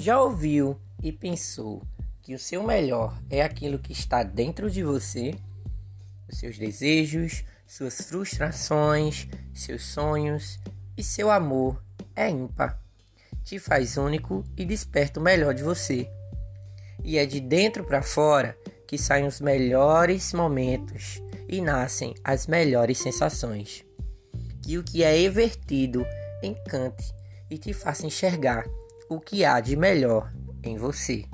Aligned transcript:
Já 0.00 0.18
ouviu 0.18 0.80
e 1.02 1.12
pensou 1.12 1.82
que 2.22 2.34
o 2.34 2.38
seu 2.38 2.62
melhor 2.62 3.20
é 3.28 3.42
aquilo 3.42 3.78
que 3.78 3.92
está 3.92 4.22
dentro 4.22 4.70
de 4.70 4.82
você? 4.82 5.34
Os 6.26 6.38
seus 6.38 6.56
desejos, 6.56 7.44
suas 7.66 8.00
frustrações, 8.00 9.28
seus 9.52 9.84
sonhos 9.84 10.58
e 10.96 11.04
seu 11.04 11.30
amor 11.30 11.84
é 12.16 12.30
ímpar. 12.30 12.80
Te 13.44 13.58
faz 13.58 13.98
único 13.98 14.42
e 14.56 14.64
desperta 14.64 15.20
o 15.20 15.22
melhor 15.22 15.52
de 15.52 15.62
você. 15.62 16.08
E 17.04 17.18
é 17.18 17.26
de 17.26 17.38
dentro 17.38 17.84
para 17.84 18.00
fora 18.00 18.56
que 18.86 18.96
saem 18.96 19.26
os 19.26 19.38
melhores 19.38 20.32
momentos 20.32 21.20
e 21.46 21.60
nascem 21.60 22.14
as 22.24 22.46
melhores 22.46 22.96
sensações. 22.96 23.84
Que 24.62 24.78
o 24.78 24.82
que 24.82 25.04
é 25.04 25.20
evertido 25.20 26.06
encante 26.42 27.12
e 27.50 27.58
te 27.58 27.74
faça 27.74 28.06
enxergar 28.06 28.64
o 29.10 29.20
que 29.20 29.44
há 29.44 29.58
de 29.58 29.76
melhor 29.76 30.32
em 30.62 30.78
você. 30.78 31.24